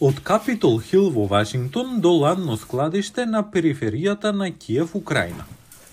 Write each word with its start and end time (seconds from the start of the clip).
Од 0.00 0.20
Капитол 0.24 0.80
Хил 0.80 1.10
во 1.10 1.26
Вашингтон 1.26 2.00
до 2.00 2.12
ладно 2.12 2.56
складиште 2.56 3.26
на 3.26 3.42
периферијата 3.42 4.32
на 4.32 4.50
Киев, 4.50 4.94
Украина. 4.94 5.44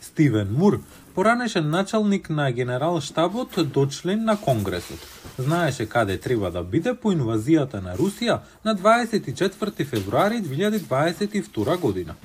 Стивен 0.02 0.54
Мур, 0.54 0.80
поранешен 1.16 1.70
началник 1.70 2.30
на 2.30 2.52
генерал 2.52 3.02
штабот 3.02 3.50
до 3.74 3.86
член 3.88 4.24
на 4.26 4.38
Конгресот, 4.38 5.00
знаеше 5.38 5.86
каде 5.86 6.18
треба 6.18 6.52
да 6.52 6.64
биде 6.64 6.94
по 6.94 7.12
инвазијата 7.12 7.82
на 7.82 7.96
Русија 7.98 8.40
на 8.66 8.76
24 8.76 9.86
февруари 9.86 10.42
2022 10.42 11.78
година. 11.78 12.16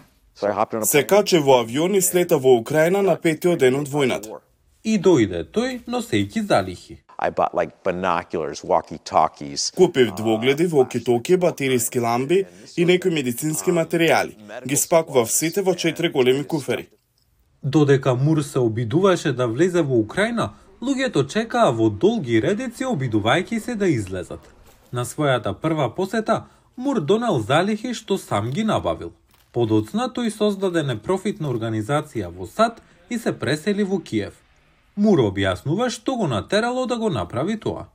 Се 0.82 1.06
каче 1.06 1.41
во 1.41 1.61
авион 1.61 1.95
и 1.95 2.02
слета 2.02 2.38
во 2.38 2.56
Украина 2.59 3.02
на 3.02 3.16
петиот 3.16 3.59
ден 3.59 3.75
од 3.75 3.88
војната. 3.88 4.41
И 4.85 4.98
дојде 5.01 5.39
тој 5.48 5.79
носејќи 5.89 6.41
залихи. 6.45 6.98
I 7.19 7.30
bought 7.30 7.55
like 7.57 7.73
binoculars, 7.84 8.61
walkie-talkies. 8.62 9.71
Купив 9.77 10.11
двогледи, 10.14 10.66
воки-токи, 10.66 11.37
батериски 11.37 12.01
ламби 12.01 12.45
и 12.77 12.84
некои 12.84 13.11
медицински 13.11 13.73
материјали. 13.73 14.37
Ги 14.66 14.77
спакував 14.77 15.33
сите 15.33 15.62
во 15.62 15.75
четири 15.75 16.11
големи 16.12 16.45
куфери. 16.45 16.89
Додека 17.62 18.15
Мур 18.15 18.42
се 18.42 18.59
обидуваше 18.59 19.33
да 19.33 19.48
влезе 19.48 19.83
во 19.83 19.97
Украина, 19.97 20.51
луѓето 20.83 21.25
чекаа 21.33 21.73
во 21.73 21.89
долги 21.89 22.42
редици 22.45 22.84
обидувајќи 22.84 23.61
се 23.61 23.75
да 23.75 23.89
излезат. 23.89 24.41
На 24.92 25.09
својата 25.09 25.55
прва 25.55 25.89
посета, 25.95 26.45
Мур 26.77 27.01
донел 27.01 27.41
залихи 27.41 27.95
што 27.95 28.19
сам 28.19 28.51
ги 28.51 28.69
набавил. 28.69 29.16
Подоцна 29.53 30.12
тој 30.12 30.28
создаде 30.28 30.83
непрофитна 30.83 31.48
организација 31.48 32.28
во 32.28 32.45
САД 32.45 32.83
и 33.09 33.19
се 33.19 33.33
пресели 33.33 33.83
во 33.83 33.98
Киев. 34.01 34.44
Мур 34.97 35.19
објаснува 35.27 35.89
што 35.91 36.16
го 36.16 36.27
натерало 36.30 36.87
да 36.87 36.97
го 36.98 37.11
направи 37.11 37.59
тоа. 37.61 37.89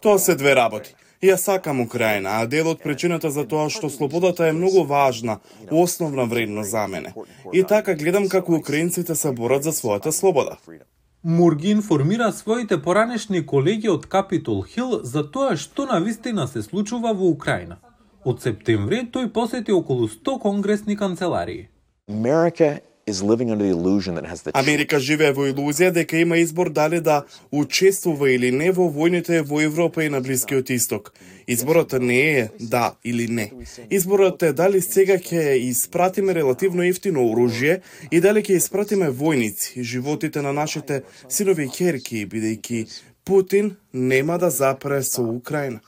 Тоа 0.00 0.18
се 0.18 0.34
две 0.36 0.54
работи. 0.54 0.94
Ја 1.22 1.36
сакам 1.36 1.80
Украина, 1.80 2.40
а 2.42 2.46
дел 2.46 2.68
од 2.68 2.80
причината 2.82 3.30
за 3.30 3.44
тоа 3.48 3.68
што 3.70 3.88
слободата 3.90 4.48
е 4.48 4.52
многу 4.52 4.82
важна, 4.84 5.38
основна 5.70 6.24
вредност 6.26 6.70
за 6.70 6.88
мене. 6.88 7.14
И 7.52 7.62
така 7.64 7.94
гледам 7.94 8.28
како 8.28 8.56
украинците 8.56 9.14
се 9.14 9.32
борат 9.32 9.62
за 9.62 9.72
својата 9.72 10.10
слобода. 10.10 10.56
Мур 11.24 11.54
ги 11.56 11.70
информира 11.70 12.32
своите 12.32 12.82
поранешни 12.82 13.46
колеги 13.46 13.88
од 13.88 14.06
Капитол 14.06 14.62
Хил 14.62 15.00
за 15.02 15.22
тоа 15.30 15.56
што 15.56 15.86
на 15.86 16.00
вистина 16.00 16.48
се 16.48 16.62
случува 16.62 17.14
во 17.14 17.30
Украина. 17.30 17.78
Од 18.24 18.42
септември 18.42 19.06
тој 19.06 19.30
посети 19.32 19.72
околу 19.72 20.08
100 20.08 20.38
конгресни 20.42 20.96
канцеларии. 20.96 21.68
America 22.10 22.80
is 23.06 23.22
living 23.22 23.50
under 23.50 23.64
the 23.64 23.70
illusion 23.70 24.14
that 24.14 24.26
has 24.26 24.42
the 24.42 24.50
Америка 24.54 24.98
живее 25.00 25.32
во 25.32 25.46
илузија 25.50 25.90
дека 25.90 26.16
има 26.18 26.38
избор 26.38 26.70
дали 26.70 27.00
да 27.00 27.24
учествува 27.50 28.30
или 28.30 28.50
не 28.50 28.70
во 28.70 28.88
војните 28.90 29.42
во 29.42 29.60
Европа 29.60 30.04
и 30.04 30.08
на 30.08 30.20
Блискиот 30.20 30.70
Исток. 30.70 31.12
Изборот 31.46 31.92
не 31.92 32.38
е 32.38 32.48
да 32.60 32.94
или 33.04 33.28
не. 33.28 33.52
Изборот 33.90 34.42
е 34.42 34.52
дали 34.52 34.80
сега 34.80 35.18
ќе 35.18 35.58
испратиме 35.70 36.34
релативно 36.34 36.82
ефтино 36.82 37.20
оружје 37.20 37.80
и 38.10 38.20
дали 38.20 38.42
ќе 38.42 38.56
испратиме 38.56 39.10
војници, 39.10 39.82
животите 39.82 40.42
на 40.42 40.52
нашите 40.52 41.02
синови 41.28 41.64
и 41.64 41.68
ќерки, 41.68 42.26
бидејќи 42.26 42.86
Путин 43.24 43.76
нема 43.92 44.38
да 44.38 44.50
запре 44.50 45.02
со 45.02 45.22
Украина. 45.22 45.80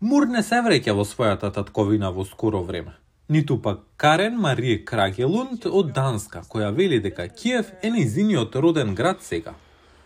Мур 0.00 0.26
не 0.28 0.42
се 0.42 0.62
вреќа 0.64 0.92
во 0.96 1.04
својата 1.04 1.52
татковина 1.52 2.10
во 2.10 2.24
скоро 2.24 2.62
време. 2.64 2.96
Ниту 3.30 3.62
пак 3.62 3.78
Карен 3.96 4.40
Марие 4.40 4.84
Крагелунд 4.84 5.62
од 5.70 5.92
Данска, 5.94 6.40
која 6.50 6.72
вели 6.74 6.96
дека 6.98 7.28
Киев 7.30 7.68
е 7.82 7.90
низиниот 7.94 8.56
роден 8.56 8.90
град 8.94 9.22
сега. 9.22 9.52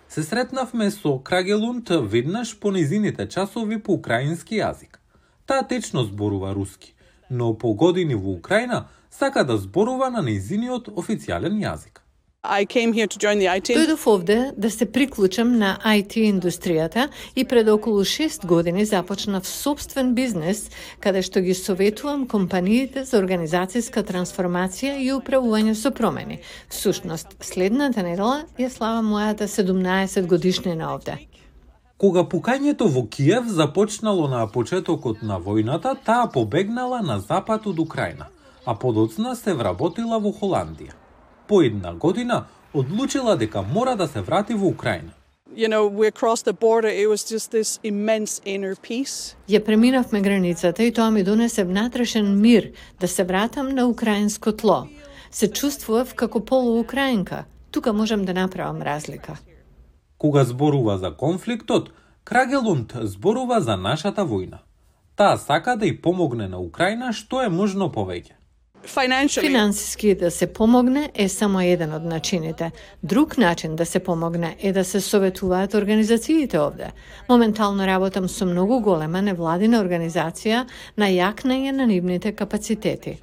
Се 0.09 0.23
сретнавме 0.23 0.91
со 0.91 1.17
Крагелунд 1.25 1.89
веднаш 1.89 2.59
по 2.61 2.71
низините 2.71 3.25
часови 3.29 3.79
по 3.81 3.97
украински 3.97 4.61
јазик. 4.61 5.01
Таа 5.47 5.65
течно 5.65 6.05
зборува 6.05 6.53
руски, 6.55 6.93
но 7.31 7.55
по 7.59 7.73
години 7.73 8.15
во 8.15 8.37
Украина 8.37 8.85
сака 9.11 9.45
да 9.45 9.57
зборува 9.57 10.11
на 10.11 10.21
низиниот 10.21 10.93
официјален 10.93 11.57
јазик. 11.65 12.04
I 12.47 12.67
came 12.67 12.93
here 12.93 13.07
to 13.07 13.19
join 13.19 13.39
the 13.39 13.49
IT. 13.49 13.73
Дојдов 13.73 14.07
овде 14.07 14.53
да 14.57 14.71
се 14.71 14.85
приклучам 14.93 15.59
на 15.59 15.79
IT 15.85 16.17
индустријата 16.17 17.09
и 17.37 17.45
пред 17.45 17.69
околу 17.69 18.05
6 18.05 18.47
години 18.47 18.85
започнав 18.85 19.47
собствен 19.47 20.15
бизнес 20.15 20.71
каде 21.01 21.23
што 21.23 21.41
ги 21.41 21.55
советувам 21.55 22.27
компаниите 22.29 23.05
за 23.05 23.17
организацијска 23.17 24.05
трансформација 24.05 24.99
и 25.01 25.09
управување 25.17 25.73
со 25.73 25.91
промени. 25.91 26.39
Всушност, 26.69 27.33
следната 27.41 28.03
недела 28.03 28.45
ја 28.59 28.69
слава 28.69 29.01
мојата 29.01 29.49
17 29.49 30.27
годишнина 30.27 30.93
овде. 30.95 31.17
Кога 31.97 32.25
пукањето 32.29 32.91
во 32.93 33.07
Киев 33.09 33.49
започнало 33.49 34.29
на 34.29 34.45
почетокот 34.47 35.23
на 35.23 35.41
војната, 35.41 35.97
таа 36.05 36.29
побегнала 36.29 37.01
на 37.01 37.21
запад 37.21 37.67
од 37.67 37.79
Украина, 37.79 38.29
а 38.67 38.75
подоцна 38.75 39.35
се 39.37 39.55
вработила 39.55 40.21
во 40.21 40.29
Холандија. 40.29 41.04
По 41.49 41.63
една 41.63 41.95
година 41.95 42.45
одлучила 42.75 43.37
дека 43.37 43.63
мора 43.63 43.97
да 43.97 44.09
се 44.09 44.21
врати 44.21 44.55
во 44.55 44.67
Украина. 44.67 45.11
You 45.57 45.69
know, 45.69 45.89
we 45.89 46.11
crossed 46.11 46.47
the 46.47 46.53
border, 46.53 46.91
it 47.03 47.09
was 47.09 47.23
just 47.35 47.53
this 47.53 47.79
immense 47.83 48.43
inner 48.45 48.75
peace. 48.89 49.37
Ја 49.49 49.65
преминавме 49.65 50.21
границата 50.21 50.83
и 50.83 50.93
тоа 50.93 51.11
ми 51.11 51.23
донесе 51.23 51.65
внатрешен 51.65 52.41
мир 52.41 52.71
да 53.01 53.09
се 53.09 53.25
вратам 53.25 53.69
на 53.69 53.89
украинско 53.89 54.53
тло. 54.53 54.87
Се 55.31 55.53
чувствував 55.53 56.15
како 56.15 56.45
полуукраинка. 56.45 57.45
Тука 57.71 57.93
можам 57.93 58.25
да 58.25 58.35
направам 58.35 58.83
разлика. 58.83 59.39
Кога 60.19 60.45
зборува 60.45 60.99
за 60.99 61.11
конфликтот, 61.11 61.91
Крагелунд 62.25 62.93
зборува 63.03 63.61
за 63.61 63.77
нашата 63.77 64.25
војна. 64.25 64.59
Таа 65.17 65.37
сака 65.37 65.77
да 65.77 65.87
ја 65.87 66.01
помогне 66.01 66.49
на 66.49 66.59
Украина 66.59 67.13
што 67.13 67.43
е 67.45 67.49
можно 67.49 67.91
повеќе. 67.93 68.33
Financially, 68.87 69.41
Финансиски 69.41 70.15
да 70.15 70.31
се 70.31 70.53
помогне 70.53 71.11
е 71.15 71.29
само 71.29 71.61
еден 71.61 71.93
од 71.93 72.05
начините. 72.05 72.71
Друг 73.03 73.39
начин 73.39 73.77
да 73.77 73.87
се 73.87 73.99
помогне 73.99 74.57
е 74.61 74.73
да 74.73 74.85
се 74.85 75.01
советуваат 75.01 75.75
организациите 75.75 76.59
овде. 76.59 76.93
Моментално 77.29 77.87
работам 77.87 78.29
со 78.29 78.47
многу 78.47 78.81
голема 78.81 79.23
невладина 79.23 79.81
организација 79.81 80.67
на 80.99 81.09
јакнање 81.09 81.73
на 81.73 81.87
нивните 81.87 82.33
капацитети. 82.33 83.19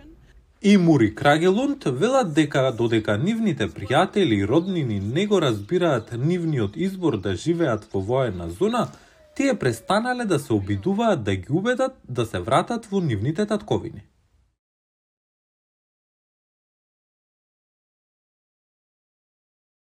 И 0.61 0.77
Мури 0.77 1.15
Крагелунд 1.15 1.83
велат 1.85 2.33
дека 2.33 2.71
додека 2.77 3.17
нивните 3.17 3.67
пријатели 3.67 4.43
и 4.43 4.47
роднини 4.47 4.99
не 4.99 5.25
го 5.27 5.41
разбираат 5.41 6.11
нивниот 6.17 6.71
избор 6.75 7.17
да 7.17 7.35
живеат 7.35 7.87
во 7.93 8.01
воена 8.01 8.49
зона, 8.49 8.87
тие 9.35 9.55
престанале 9.55 10.25
да 10.25 10.39
се 10.39 10.53
обидуваат 10.53 11.23
да 11.23 11.35
ги 11.35 11.47
убедат 11.49 11.97
да 12.09 12.25
се 12.25 12.39
вратат 12.39 12.85
во 12.85 12.99
нивните 12.99 13.45
татковини. 13.45 14.10